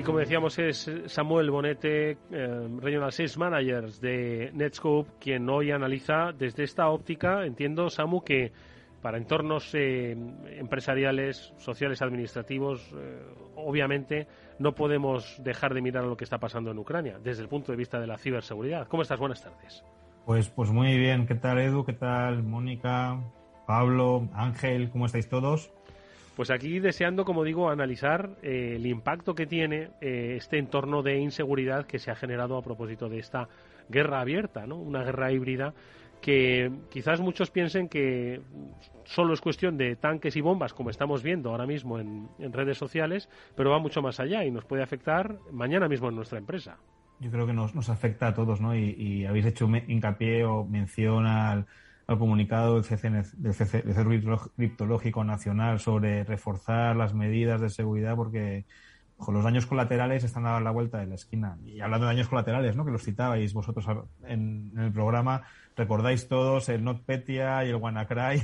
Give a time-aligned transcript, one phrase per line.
[0.00, 6.32] Y como decíamos, es Samuel Bonete, eh, Regional Sales Managers de Netscope, quien hoy analiza
[6.32, 8.50] desde esta óptica, entiendo, Samu, que
[9.02, 10.16] para entornos eh,
[10.56, 13.20] empresariales, sociales, administrativos, eh,
[13.56, 14.26] obviamente
[14.58, 17.76] no podemos dejar de mirar lo que está pasando en Ucrania desde el punto de
[17.76, 18.88] vista de la ciberseguridad.
[18.88, 19.20] ¿Cómo estás?
[19.20, 19.84] Buenas tardes.
[20.24, 21.26] Pues, pues muy bien.
[21.26, 21.84] ¿Qué tal, Edu?
[21.84, 23.20] ¿Qué tal, Mónica?
[23.66, 25.70] Pablo, Ángel, ¿cómo estáis todos?
[26.40, 31.18] Pues aquí deseando, como digo, analizar eh, el impacto que tiene eh, este entorno de
[31.18, 33.46] inseguridad que se ha generado a propósito de esta
[33.90, 34.76] guerra abierta, ¿no?
[34.76, 35.74] Una guerra híbrida
[36.22, 38.40] que quizás muchos piensen que
[39.04, 43.28] solo es cuestión de tanques y bombas, como estamos viendo ahora mismo en, redes sociales,
[43.54, 46.78] pero va mucho más allá y nos puede afectar mañana mismo en nuestra empresa.
[47.18, 48.74] Yo creo que nos, nos afecta a todos, ¿no?
[48.74, 51.66] Y, y habéis hecho hincapié o mención al
[52.10, 58.64] al comunicado del, CCN, del, Centro Criptológico Nacional sobre reforzar las medidas de seguridad porque
[59.28, 61.56] los daños colaterales están a la vuelta de la esquina.
[61.64, 62.84] Y hablando de daños colaterales, ¿no?
[62.84, 63.86] que los citabais vosotros
[64.24, 65.42] en, el programa,
[65.76, 68.42] recordáis todos el NotPetya y el WannaCry.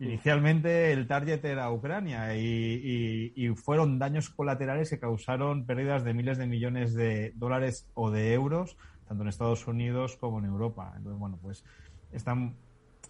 [0.00, 6.36] Inicialmente el target era Ucrania y, y, fueron daños colaterales que causaron pérdidas de miles
[6.36, 8.76] de millones de dólares o de euros,
[9.08, 10.92] tanto en Estados Unidos como en Europa.
[10.94, 11.64] Entonces, bueno, pues
[12.12, 12.54] están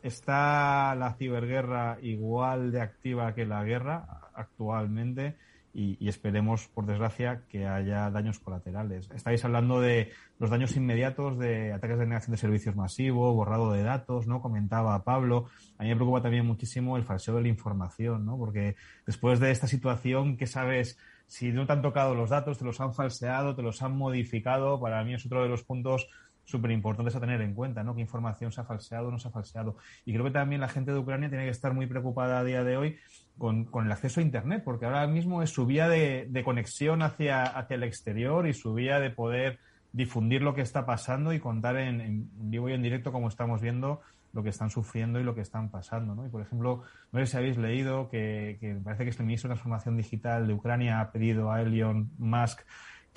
[0.03, 5.37] está la ciberguerra igual de activa que la guerra actualmente
[5.75, 9.09] y, esperemos, por desgracia, que haya daños colaterales.
[9.15, 13.85] Estáis hablando de los daños inmediatos de ataques de negación de servicios masivos, borrado de
[13.85, 14.41] datos, ¿no?
[14.41, 15.47] Comentaba Pablo.
[15.77, 18.37] A mí me preocupa también muchísimo el falseo de la información, ¿no?
[18.37, 18.75] Porque
[19.07, 20.99] después de esta situación, ¿qué sabes?
[21.29, 24.81] Si no te han tocado los datos, te los han falseado, te los han modificado,
[24.81, 26.09] para mí es otro de los puntos
[26.49, 27.95] súper importantes a tener en cuenta, ¿no?
[27.95, 29.77] ¿Qué información se ha falseado o no se ha falseado?
[30.07, 32.65] Y creo que también la gente de Ucrania tiene que estar muy preocupada a día
[32.65, 32.97] de hoy
[33.37, 37.75] con, el acceso a Internet, porque ahora mismo es su vía de, conexión hacia, hacia
[37.75, 39.59] el exterior y su vía de poder
[39.93, 44.01] difundir lo que está pasando y contar en, vivo y en directo, como estamos viendo,
[44.33, 46.15] lo que están sufriendo y lo que están pasando.
[46.15, 46.27] ¿no?
[46.27, 46.83] Y, por ejemplo,
[47.13, 50.55] no sé si habéis leído que, que parece que el ministro de Transformación Digital de
[50.55, 52.61] Ucrania ha pedido a Elon Musk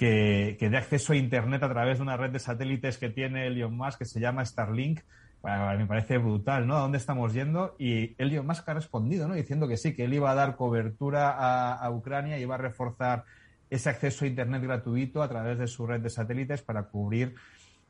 [0.01, 3.77] que, dé acceso a Internet a través de una red de satélites que tiene Elon
[3.77, 5.01] Musk que se llama Starlink.
[5.43, 6.75] me parece brutal, ¿no?
[6.75, 7.75] ¿A dónde estamos yendo?
[7.77, 9.35] Y Elon Musk ha respondido, ¿no?
[9.35, 13.25] Diciendo que sí, que él iba a dar cobertura a, Ucrania y iba a reforzar
[13.69, 17.35] ese acceso a Internet gratuito a través de su red de satélites para cubrir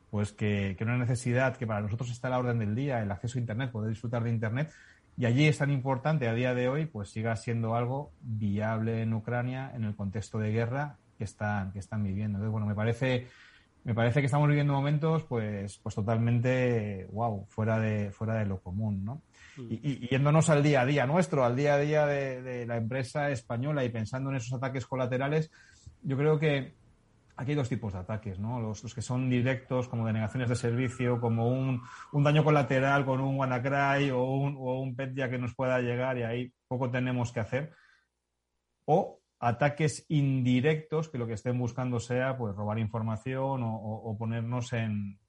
[0.10, 3.10] pues que, que una necesidad que para nosotros está a la orden del día, el
[3.10, 4.70] acceso a Internet, poder disfrutar de Internet,
[5.18, 9.14] y allí es tan importante a día de hoy, pues siga siendo algo viable en
[9.14, 12.40] Ucrania en el contexto de guerra que están, que están viviendo.
[12.40, 13.28] Entonces, bueno, me parece,
[13.84, 18.60] me parece que estamos viviendo momentos pues, pues totalmente, wow, fuera de, fuera de lo
[18.60, 19.22] común, ¿no?
[19.56, 19.68] Mm.
[19.70, 23.86] Y, yéndonos al día a día nuestro, al día a día de, la empresa española
[23.86, 25.52] y pensando en esos ataques colaterales,
[26.02, 26.74] yo creo que
[27.36, 28.60] aquí hay dos tipos de ataques, ¿no?
[28.60, 31.84] Los, los, que son directos, como denegaciones de servicio, como un,
[32.14, 36.18] un daño colateral con un WannaCry o un, o un PETYA que nos pueda llegar
[36.18, 37.74] y ahí poco tenemos que hacer.
[38.86, 45.20] O ataques indirectos que lo que estén buscando sea pues robar información o, ponernos en,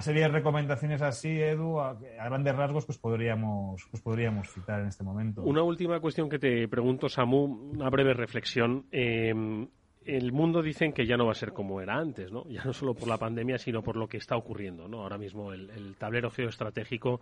[0.00, 5.04] serie de recomendaciones así, Edu, a, grandes rasgos, pues podríamos, pues podríamos citar en este
[5.04, 5.42] momento.
[5.42, 8.86] Una última cuestión que te pregunto, Samu, una breve reflexión.
[8.90, 9.68] Em,
[10.04, 12.44] el mundo dicen que ya no va a ser como era antes, ¿no?
[12.48, 15.02] Ya no solo por la pandemia, sino por lo que está ocurriendo, ¿no?
[15.02, 17.20] Ahora mismo el, tablero geoestratégico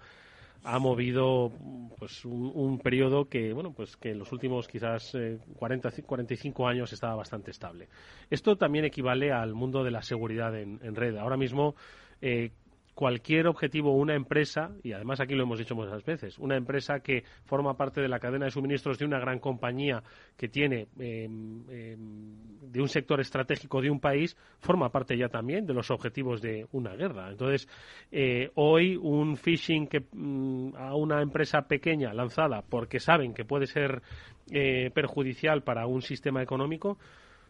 [0.64, 1.52] ha movido
[1.98, 5.16] pues un, periodo que bueno pues que en los últimos quizás
[5.56, 7.88] 40 eh, 45 años estaba bastante estable
[8.30, 11.74] esto también equivale al mundo de la seguridad en, en red ahora mismo
[12.20, 12.52] eh,
[12.94, 17.24] cualquier objetivo una empresa, y además aquí lo hemos dicho muchas veces, una empresa que
[17.44, 20.02] forma parte de la cadena de suministros de una gran compañía
[20.36, 22.36] que tiene em, em,
[22.70, 26.66] de un sector estratégico de un país, forma parte ya también de los objetivos de
[26.72, 27.30] una guerra.
[27.30, 27.68] Entonces,
[28.10, 33.66] eh, hoy un phishing que, mm, a una empresa pequeña lanzada porque saben que puede
[33.66, 34.02] ser
[34.50, 36.98] eh, perjudicial para un sistema económico,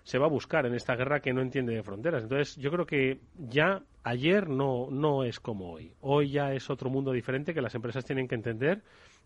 [0.05, 2.25] se va a buscar en esta guerra que no entiende de fronteras.
[2.25, 5.95] Entonces, yo creo que ya ayer no, no es como hoy.
[6.01, 8.83] Hoy ya es otro mundo diferente que las empresas tienen que entender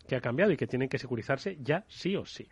[0.07, 2.49] que ha cambiado y que tienen que securizarse ya sí o sí.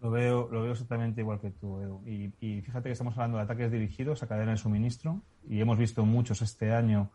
[0.00, 2.02] Lo veo, lo veo exactamente igual que tú, Edu.
[2.06, 5.78] Y, y fíjate que estamos hablando de ataques dirigidos a cadena de suministro y hemos
[5.78, 7.10] visto muchos este año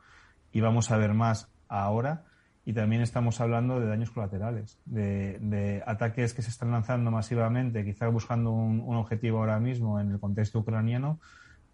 [0.52, 2.26] y vamos a ver más ahora.
[2.64, 8.12] Y también estamos hablando de daños colaterales, de, ataques que se están lanzando masivamente, quizás
[8.12, 11.20] buscando un, objetivo ahora mismo en el contexto ucraniano,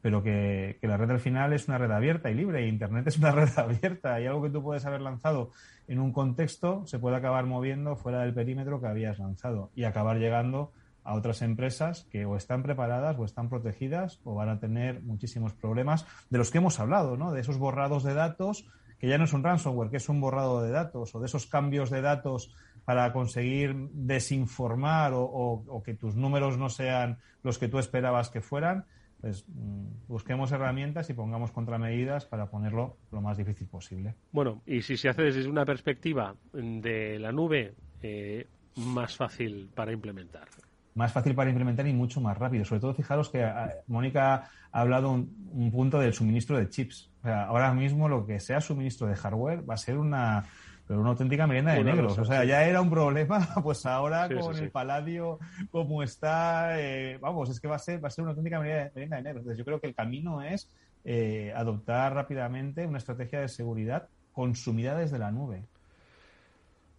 [0.02, 3.18] pero que, la red al final es una red abierta y libre, y Internet es
[3.18, 5.52] una red abierta, y algo que tú puedes haber lanzado
[5.88, 10.18] en un contexto se puede acabar moviendo fuera del perímetro que habías lanzado y acabar
[10.18, 10.72] llegando
[11.04, 15.54] a otras empresas que o están preparadas o están protegidas o van a tener muchísimos
[15.54, 17.32] problemas de los que hemos hablado, ¿no?
[17.32, 18.68] De esos borrados de datos
[19.00, 21.46] que ya no es un ransomware, que es un borrado de datos o de esos
[21.46, 22.56] cambios de datos
[22.86, 28.86] para conseguir desinformar o, que tus números no sean los que tú esperabas que fueran,
[29.22, 34.16] pues mm, busquemos herramientas y pongamos contramedidas para ponerlo lo más difícil posible.
[34.32, 39.92] Bueno, y si se hace desde una perspectiva de la nube, eh, más fácil para
[39.92, 40.48] implementar
[40.98, 42.66] más fácil para implementar y mucho más rápido.
[42.66, 47.12] Sobre todo, fijaros que ah, Mónica ha hablado un, punto del suministro de chips.
[47.24, 50.44] ahora mismo lo que sea suministro de hardware va a ser una,
[50.88, 52.18] pero una auténtica merienda de negros.
[52.18, 55.38] O sea, ya era un problema, pues ahora con el paladio
[55.70, 59.18] como está, eh, vamos, es que va a ser, va a ser una auténtica merienda
[59.18, 59.42] de negros.
[59.42, 60.70] Entonces, yo creo que el camino es
[61.06, 65.64] eh, adoptar rápidamente una estrategia de seguridad consumida desde la nube.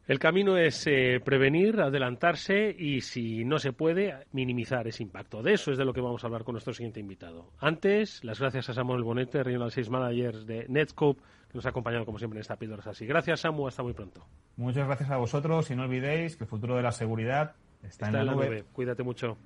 [0.08, 5.42] El camino es eh, prevenir, adelantarse y, si no se puede, minimizar ese impacto.
[5.42, 7.52] De eso es de lo que vamos a hablar con nuestro siguiente invitado.
[7.58, 12.06] Antes, las gracias a Samuel Bonete, Regional Sales Manager de Netscope, que nos ha acompañado
[12.06, 13.04] como siempre en esta píldora así.
[13.04, 13.68] Gracias, Samu.
[13.68, 14.24] Hasta muy pronto.
[14.56, 18.14] Muchas gracias a vosotros y no olvidéis que el futuro de la seguridad está, en,
[18.14, 18.64] la, nube.
[18.72, 19.36] Cuídate mucho.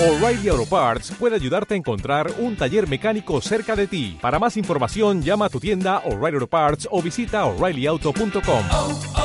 [0.00, 4.18] O'Reilly Auto Parts puede ayudarte a encontrar un taller mecánico cerca de ti.
[4.18, 9.23] Para más información, llama a tu tienda O'Reilly Auto Parts o visita oreillyauto.com.